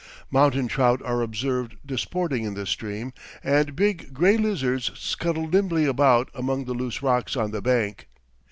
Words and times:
Mountain 0.31 0.67
trout 0.67 0.99
are 1.03 1.21
observed 1.21 1.75
disporting 1.85 2.43
in 2.43 2.55
this 2.55 2.71
stream, 2.71 3.13
and 3.43 3.75
big, 3.75 4.11
gray 4.15 4.35
lizards 4.35 4.89
scuttle 4.95 5.47
nimbly 5.47 5.85
about 5.85 6.27
among 6.33 6.65
the 6.65 6.73
loose 6.73 7.03
rocks 7.03 7.37
on 7.37 7.51
the 7.51 7.61
bank. 7.61 8.07